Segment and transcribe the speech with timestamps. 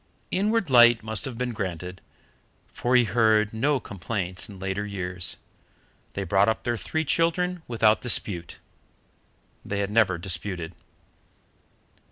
[0.31, 2.01] Inward light must have been granted,
[2.71, 5.37] for he heard no complaints in later years.
[6.13, 8.57] They brought up their three children without dispute.
[9.63, 10.73] They had never disputed.